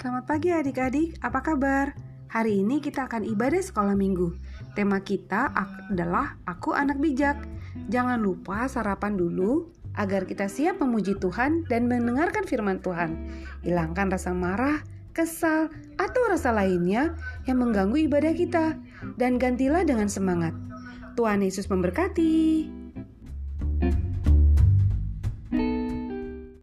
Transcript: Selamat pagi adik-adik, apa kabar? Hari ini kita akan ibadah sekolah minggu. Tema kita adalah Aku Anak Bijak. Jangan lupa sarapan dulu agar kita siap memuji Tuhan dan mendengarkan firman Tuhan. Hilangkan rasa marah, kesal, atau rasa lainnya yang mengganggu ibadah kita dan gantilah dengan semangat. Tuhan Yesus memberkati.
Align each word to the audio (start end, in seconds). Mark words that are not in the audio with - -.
Selamat 0.00 0.24
pagi 0.24 0.48
adik-adik, 0.48 1.20
apa 1.20 1.44
kabar? 1.44 1.92
Hari 2.32 2.64
ini 2.64 2.80
kita 2.80 3.04
akan 3.04 3.20
ibadah 3.20 3.60
sekolah 3.60 3.92
minggu. 3.92 4.32
Tema 4.72 5.04
kita 5.04 5.52
adalah 5.52 6.40
Aku 6.48 6.72
Anak 6.72 6.96
Bijak. 7.04 7.36
Jangan 7.92 8.16
lupa 8.16 8.64
sarapan 8.64 9.20
dulu 9.20 9.68
agar 9.92 10.24
kita 10.24 10.48
siap 10.48 10.80
memuji 10.80 11.20
Tuhan 11.20 11.68
dan 11.68 11.84
mendengarkan 11.84 12.48
firman 12.48 12.80
Tuhan. 12.80 13.28
Hilangkan 13.60 14.08
rasa 14.08 14.32
marah, 14.32 14.80
kesal, 15.12 15.68
atau 16.00 16.22
rasa 16.32 16.48
lainnya 16.48 17.12
yang 17.44 17.60
mengganggu 17.60 18.00
ibadah 18.08 18.32
kita 18.32 18.80
dan 19.20 19.36
gantilah 19.36 19.84
dengan 19.84 20.08
semangat. 20.08 20.56
Tuhan 21.12 21.44
Yesus 21.44 21.68
memberkati. 21.68 22.72